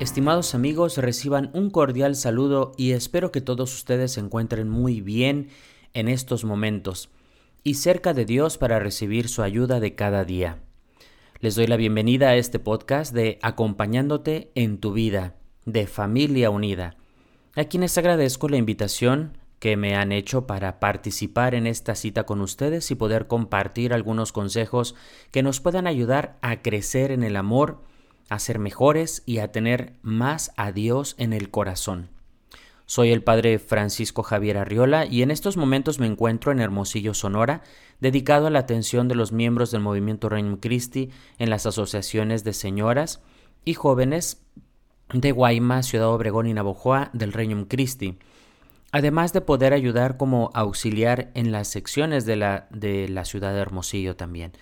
[0.00, 5.50] Estimados amigos, reciban un cordial saludo y espero que todos ustedes se encuentren muy bien
[5.92, 7.10] en estos momentos
[7.64, 10.62] y cerca de Dios para recibir su ayuda de cada día.
[11.40, 15.34] Les doy la bienvenida a este podcast de Acompañándote en tu vida,
[15.66, 16.96] de Familia Unida,
[17.54, 22.40] a quienes agradezco la invitación que me han hecho para participar en esta cita con
[22.40, 24.94] ustedes y poder compartir algunos consejos
[25.30, 27.82] que nos puedan ayudar a crecer en el amor,
[28.30, 32.08] a ser mejores y a tener más a Dios en el corazón.
[32.86, 37.62] Soy el padre Francisco Javier Arriola y en estos momentos me encuentro en Hermosillo, Sonora,
[38.00, 42.52] dedicado a la atención de los miembros del movimiento Reino Christi en las asociaciones de
[42.52, 43.20] señoras
[43.64, 44.42] y jóvenes
[45.12, 48.18] de Guaymas, Ciudad Obregón y Navojoa del Reino Christi,
[48.92, 53.60] además de poder ayudar como auxiliar en las secciones de la, de la ciudad de
[53.60, 54.52] Hermosillo también.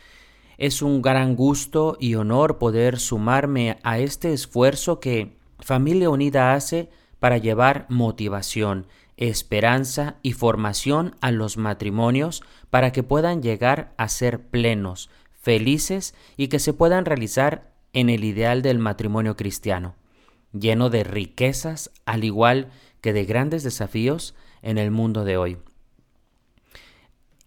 [0.59, 6.91] Es un gran gusto y honor poder sumarme a este esfuerzo que Familia Unida hace
[7.21, 14.49] para llevar motivación, esperanza y formación a los matrimonios para que puedan llegar a ser
[14.49, 19.95] plenos, felices y que se puedan realizar en el ideal del matrimonio cristiano,
[20.53, 25.59] lleno de riquezas al igual que de grandes desafíos en el mundo de hoy.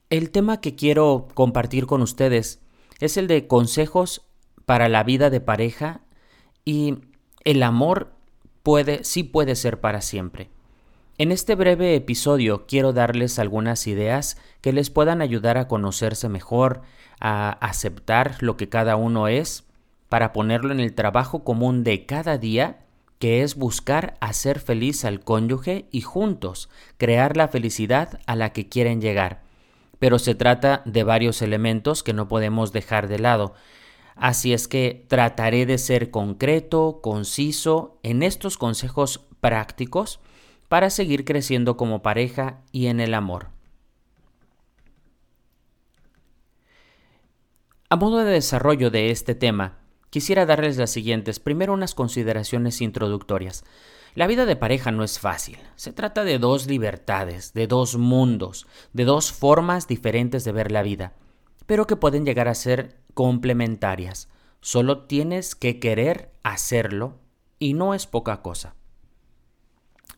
[0.09, 2.60] El tema que quiero compartir con ustedes
[3.01, 4.21] es el de consejos
[4.65, 6.01] para la vida de pareja
[6.63, 6.99] y
[7.43, 8.13] el amor
[8.63, 10.49] puede, sí puede ser para siempre.
[11.17, 16.81] En este breve episodio quiero darles algunas ideas que les puedan ayudar a conocerse mejor,
[17.19, 19.65] a aceptar lo que cada uno es,
[20.09, 22.85] para ponerlo en el trabajo común de cada día,
[23.19, 28.67] que es buscar hacer feliz al cónyuge y juntos crear la felicidad a la que
[28.67, 29.41] quieren llegar
[30.01, 33.53] pero se trata de varios elementos que no podemos dejar de lado.
[34.15, 40.19] Así es que trataré de ser concreto, conciso en estos consejos prácticos
[40.69, 43.49] para seguir creciendo como pareja y en el amor.
[47.87, 49.77] A modo de desarrollo de este tema,
[50.09, 51.39] quisiera darles las siguientes.
[51.39, 53.65] Primero unas consideraciones introductorias.
[54.13, 55.57] La vida de pareja no es fácil.
[55.75, 60.83] Se trata de dos libertades, de dos mundos, de dos formas diferentes de ver la
[60.83, 61.13] vida,
[61.65, 64.27] pero que pueden llegar a ser complementarias.
[64.59, 67.19] Solo tienes que querer hacerlo
[67.57, 68.75] y no es poca cosa.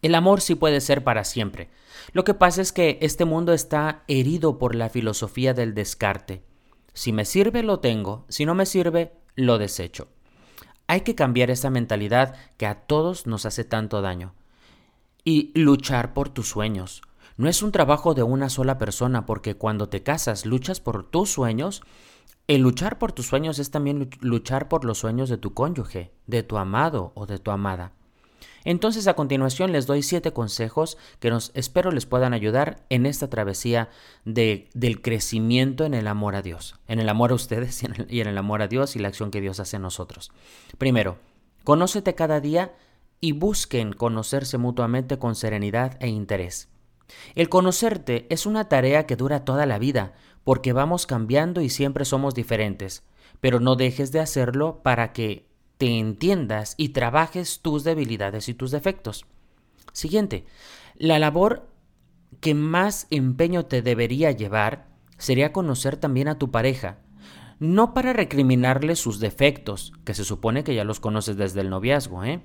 [0.02, 1.70] El amor sí puede ser para siempre.
[2.12, 6.44] Lo que pasa es que este mundo está herido por la filosofía del descarte.
[6.94, 8.26] Si me sirve, lo tengo.
[8.28, 10.10] Si no me sirve, lo desecho.
[10.88, 14.34] Hay que cambiar esa mentalidad que a todos nos hace tanto daño.
[15.24, 17.02] Y luchar por tus sueños.
[17.38, 21.32] No es un trabajo de una sola persona, porque cuando te casas luchas por tus
[21.32, 21.82] sueños.
[22.48, 26.44] El luchar por tus sueños es también luchar por los sueños de tu cónyuge, de
[26.44, 27.94] tu amado o de tu amada.
[28.66, 33.30] Entonces a continuación les doy siete consejos que nos espero les puedan ayudar en esta
[33.30, 33.90] travesía
[34.26, 37.96] de, del crecimiento en el amor a Dios, en el amor a ustedes y en
[37.96, 40.32] el, y en el amor a Dios y la acción que Dios hace en nosotros.
[40.78, 41.18] Primero,
[41.64, 42.74] conócete cada día
[43.20, 46.70] y busquen conocerse mutuamente con serenidad e interés.
[47.36, 50.14] El conocerte es una tarea que dura toda la vida,
[50.44, 53.04] porque vamos cambiando y siempre somos diferentes,
[53.40, 55.48] pero no dejes de hacerlo para que
[55.78, 59.26] te entiendas y trabajes tus debilidades y tus defectos.
[59.92, 60.46] Siguiente,
[60.96, 61.70] la labor
[62.40, 67.00] que más empeño te debería llevar sería conocer también a tu pareja,
[67.60, 72.24] no para recriminarle sus defectos, que se supone que ya los conoces desde el noviazgo,
[72.24, 72.42] ¿eh?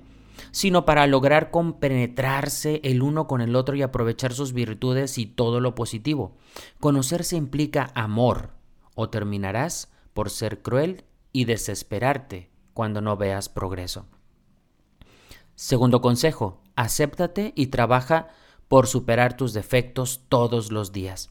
[0.51, 5.59] sino para lograr compenetrarse el uno con el otro y aprovechar sus virtudes y todo
[5.59, 6.37] lo positivo.
[6.79, 8.51] Conocerse implica amor,
[8.95, 12.49] o terminarás por ser cruel y desesperarte
[12.79, 14.05] cuando no veas progreso.
[15.53, 18.29] Segundo consejo, acéptate y trabaja
[18.69, 21.29] por superar tus defectos todos los días.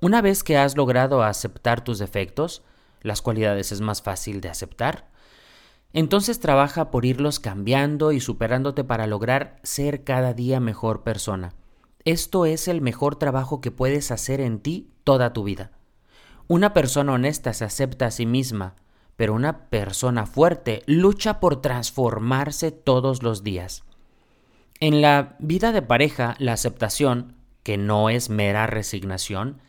[0.00, 2.62] Una vez que has logrado aceptar tus defectos,
[3.02, 5.10] las cualidades es más fácil de aceptar,
[5.92, 11.52] entonces trabaja por irlos cambiando y superándote para lograr ser cada día mejor persona.
[12.06, 15.72] Esto es el mejor trabajo que puedes hacer en ti toda tu vida.
[16.48, 18.76] Una persona honesta se acepta a sí misma,
[19.16, 23.84] pero una persona fuerte lucha por transformarse todos los días.
[24.80, 29.60] En la vida de pareja, la aceptación que no es mera resignación,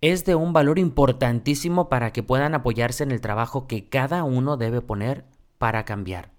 [0.00, 4.56] es de un valor importantísimo para que puedan apoyarse en el trabajo que cada uno
[4.56, 5.24] debe poner
[5.58, 6.32] para cambiar.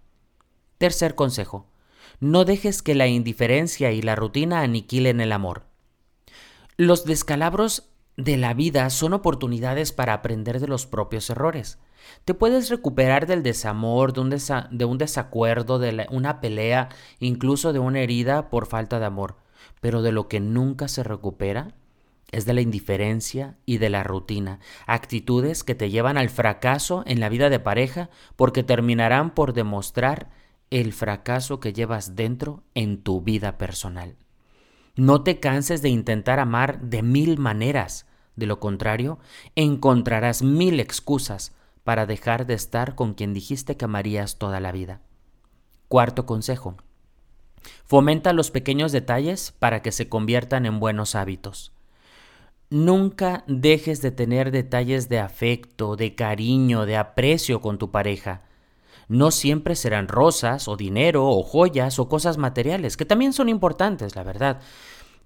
[0.77, 1.67] Tercer consejo,
[2.19, 5.63] no dejes que la indiferencia y la rutina aniquilen el amor.
[6.75, 11.79] Los descalabros de la vida son oportunidades para aprender de los propios errores.
[12.25, 16.89] Te puedes recuperar del desamor, de un, de un desacuerdo, de una pelea,
[17.19, 19.37] incluso de una herida por falta de amor.
[19.79, 21.73] Pero de lo que nunca se recupera
[22.31, 27.19] es de la indiferencia y de la rutina, actitudes que te llevan al fracaso en
[27.19, 30.31] la vida de pareja porque terminarán por demostrar
[30.71, 34.17] el fracaso que llevas dentro en tu vida personal.
[34.95, 38.05] No te canses de intentar amar de mil maneras.
[38.35, 39.17] De lo contrario,
[39.55, 45.01] encontrarás mil excusas para dejar de estar con quien dijiste que amarías toda la vida.
[45.87, 46.77] Cuarto consejo.
[47.85, 51.71] Fomenta los pequeños detalles para que se conviertan en buenos hábitos.
[52.69, 58.43] Nunca dejes de tener detalles de afecto, de cariño, de aprecio con tu pareja.
[59.07, 64.15] No siempre serán rosas o dinero o joyas o cosas materiales, que también son importantes,
[64.15, 64.59] la verdad,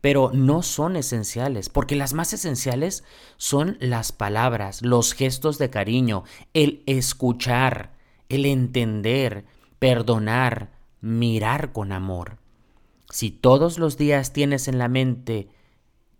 [0.01, 3.03] pero no son esenciales, porque las más esenciales
[3.37, 7.93] son las palabras, los gestos de cariño, el escuchar,
[8.29, 9.45] el entender,
[9.79, 10.71] perdonar,
[11.01, 12.37] mirar con amor.
[13.09, 15.49] Si todos los días tienes en la mente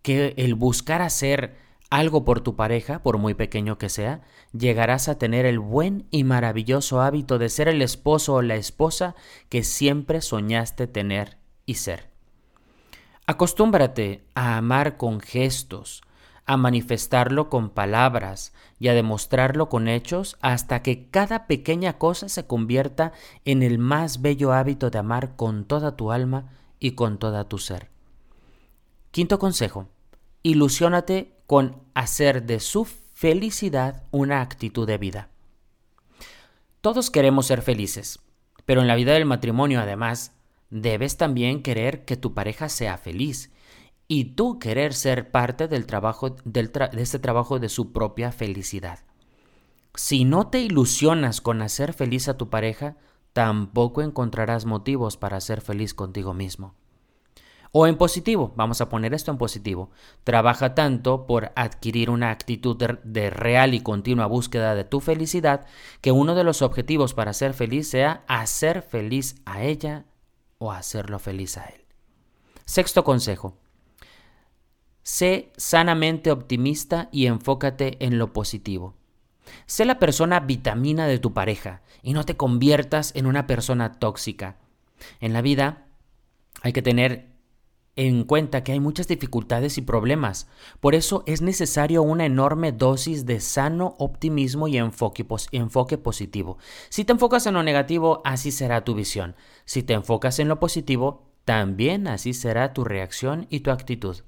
[0.02, 1.56] que el buscar hacer
[1.90, 6.24] algo por tu pareja, por muy pequeño que sea, llegarás a tener el buen y
[6.24, 9.14] maravilloso hábito de ser el esposo o la esposa
[9.48, 12.10] que siempre soñaste tener y ser.
[13.26, 16.02] Acostúmbrate a amar con gestos,
[16.44, 22.46] a manifestarlo con palabras y a demostrarlo con hechos hasta que cada pequeña cosa se
[22.46, 23.12] convierta
[23.44, 26.50] en el más bello hábito de amar con toda tu alma
[26.80, 27.90] y con toda tu ser.
[29.10, 29.88] Quinto consejo,
[30.42, 35.30] ilusiónate con hacer de su felicidad una actitud de vida.
[36.82, 38.20] Todos queremos ser felices,
[38.66, 40.36] pero en la vida del matrimonio además
[40.68, 43.50] debes también querer que tu pareja sea feliz
[44.08, 48.98] y tú querer ser parte del trabajo de este trabajo de su propia felicidad.
[49.94, 52.98] Si no te ilusionas con hacer feliz a tu pareja,
[53.32, 56.74] tampoco encontrarás motivos para ser feliz contigo mismo.
[57.72, 59.90] O en positivo, vamos a poner esto en positivo.
[60.24, 65.66] Trabaja tanto por adquirir una actitud de, real y continua búsqueda de tu felicidad
[66.00, 70.06] que uno de los objetivos para ser feliz sea hacer feliz a ella
[70.58, 71.84] o hacerlo feliz a él.
[72.64, 73.56] Sexto consejo.
[75.02, 78.94] Sé sanamente optimista y enfócate en lo positivo.
[79.66, 84.56] Sé la persona vitamina de tu pareja y no te conviertas en una persona tóxica.
[85.20, 85.86] En la vida
[86.62, 87.37] hay que tener
[87.98, 90.46] en cuenta que hay muchas dificultades y problemas.
[90.78, 96.58] Por eso es necesario una enorme dosis de sano optimismo y enfoque, positivo.
[96.90, 99.34] Si te enfocas en lo negativo, así será tu visión.
[99.64, 104.18] Si te enfocas en lo positivo, también así será tu reacción y tu actitud.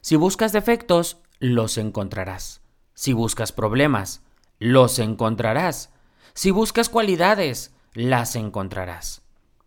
[0.00, 2.60] Si buscas defectos, los encontrarás.
[2.94, 4.22] Si buscas problemas,
[4.60, 5.90] los encontrarás.
[6.34, 9.22] Si buscas cualidades, las encontrarás.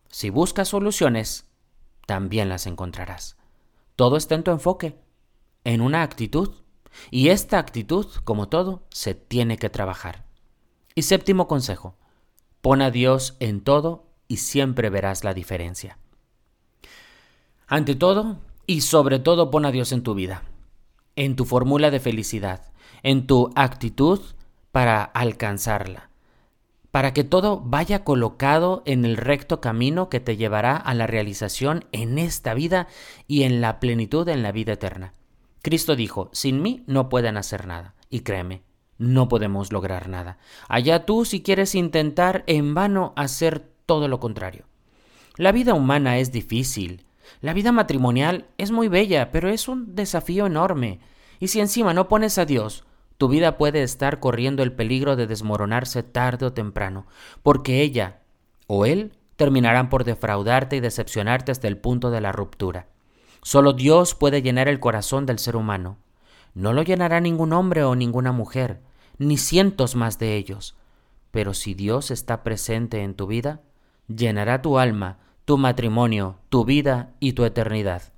[0.07, 1.48] Si buscas soluciones,
[2.09, 3.37] también las encontrarás.
[3.95, 4.99] Todo está en tu enfoque,
[5.63, 6.49] en una actitud.
[7.11, 10.25] Y esta actitud, como todo, se tiene que trabajar.
[10.95, 11.99] Y séptimo consejo,
[12.61, 15.99] pon a Dios en todo y siempre verás la diferencia.
[17.67, 20.41] Ante todo y sobre todo pon a Dios en tu vida,
[21.15, 24.19] en tu fórmula de felicidad, en tu actitud
[24.71, 26.08] para alcanzarla
[26.91, 31.85] para que todo vaya colocado en el recto camino que te llevará a la realización
[31.91, 32.87] en esta vida
[33.27, 35.13] y en la plenitud en la vida eterna.
[35.61, 37.95] Cristo dijo, sin mí no pueden hacer nada.
[38.09, 38.63] Y créeme,
[38.97, 40.37] no podemos lograr nada.
[40.67, 44.65] Allá tú si quieres intentar en vano hacer todo lo contrario.
[45.35, 47.05] La vida humana es difícil.
[47.41, 50.99] La vida matrimonial es muy bella, pero es un desafío enorme.
[51.39, 52.83] Y si encima no pones a Dios,
[53.19, 57.05] tu vida puede estar corriendo el peligro de desmoronarse tarde o temprano,
[57.43, 58.21] porque ella
[58.65, 62.87] o él terminarán por defraudarte y decepcionarte hasta el punto de la ruptura.
[63.41, 65.97] Solo Dios puede llenar el corazón del ser humano.
[66.53, 68.79] No lo llenará ningún hombre o ninguna mujer,
[69.17, 70.77] ni cientos más de ellos.
[71.31, 73.59] Pero si Dios está presente en tu vida,
[74.07, 78.13] llenará tu alma, tu matrimonio, tu vida y tu eternidad.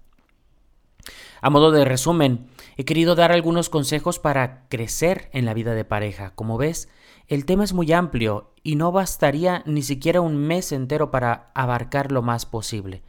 [1.41, 2.50] A modo de resumen,
[2.82, 6.32] he querido dar algunos consejos para crecer en la vida de pareja.
[6.34, 6.90] Como ves,
[7.28, 12.12] el tema es muy amplio y no bastaría ni siquiera un mes entero para abarcar
[12.12, 13.04] lo más posible.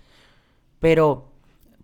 [0.79, 1.31] Pero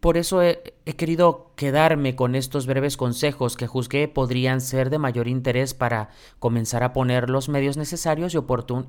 [0.01, 5.27] por eso he, querido quedarme con estos breves consejos que juzgué podrían ser de mayor
[5.27, 8.37] interés para comenzar a poner los medios necesarios y,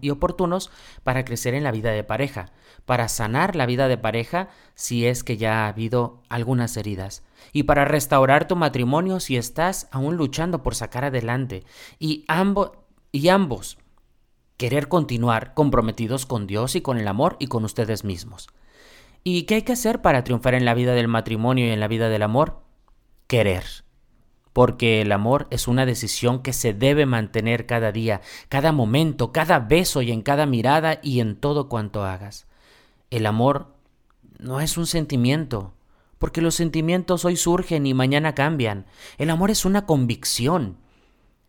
[0.09, 0.71] oportunos
[1.03, 2.51] para crecer en la vida de pareja,
[2.85, 7.23] para sanar la vida de pareja si es que ya ha habido algunas heridas,
[7.53, 11.63] y para restaurar tu matrimonio si estás aún luchando por sacar adelante,
[11.97, 12.25] y,
[13.11, 13.77] y ambos
[14.57, 18.49] querer continuar comprometidos con Dios y con el amor y con ustedes mismos.
[19.23, 21.87] ¿Y qué hay que hacer para triunfar en la vida del matrimonio y en la
[21.87, 22.61] vida del amor?
[23.27, 23.65] Querer.
[24.53, 29.59] Porque el amor es una decisión que se debe mantener cada día, cada momento, cada
[29.59, 32.47] beso y en cada mirada y en todo cuanto hagas.
[33.09, 33.75] El amor
[34.39, 35.73] no es un sentimiento,
[36.17, 38.85] porque los sentimientos hoy surgen y mañana cambian.
[39.17, 40.77] El amor es una convicción.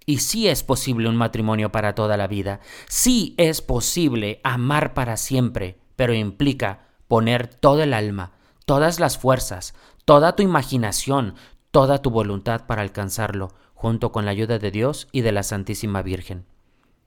[0.07, 2.61] Y sí es posible un matrimonio para toda la vida.
[2.89, 8.31] Sí es posible amar para siempre, pero implica poner todo el alma,
[8.67, 9.75] todas las fuerzas,
[10.05, 11.35] toda tu imaginación,
[11.73, 16.03] toda tu voluntad para alcanzarlo, junto con la ayuda de Dios y de la Santísima
[16.03, 16.45] Virgen.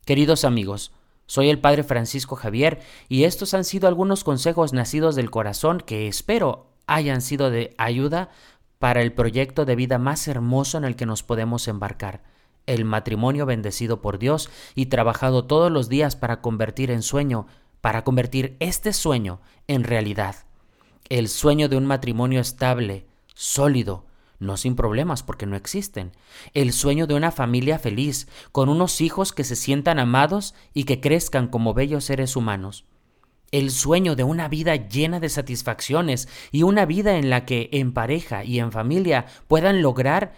[0.03, 0.91] Queridos amigos,
[1.25, 6.09] soy el Padre Francisco Javier y estos han sido algunos consejos nacidos del corazón que
[6.09, 8.29] espero hayan sido de ayuda
[8.79, 12.23] para el proyecto de vida más hermoso en el que nos podemos embarcar,
[12.65, 17.47] el matrimonio bendecido por Dios y trabajado todos los días para convertir en sueño
[17.83, 20.37] para convertir este sueño en realidad.
[21.09, 24.05] El sueño de un matrimonio estable, sólido,
[24.39, 26.13] no sin problemas porque no existen.
[26.53, 31.01] El sueño de una familia feliz, con unos hijos que se sientan amados y que
[31.01, 32.85] crezcan como bellos seres humanos.
[33.51, 37.91] El sueño de una vida llena de satisfacciones y una vida en la que en
[37.91, 40.31] pareja y en familia puedan lograr,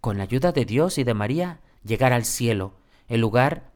[0.00, 2.76] con la ayuda de Dios y de María, llegar al cielo,
[3.08, 3.72] el lugar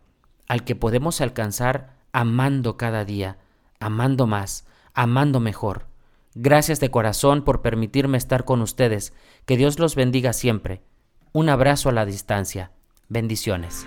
[0.48, 3.38] al que podemos alcanzar amando cada día,
[3.80, 5.86] amando más, amando mejor.
[6.34, 9.12] Gracias de corazón por permitirme estar con ustedes.
[9.44, 10.82] Que Dios los bendiga siempre.
[11.32, 12.72] Un abrazo a la distancia.
[13.08, 13.86] Bendiciones.